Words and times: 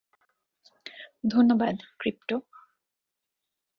ধন্যবাদ, 1.27 1.75
ক্রিপ্টো! 1.99 2.35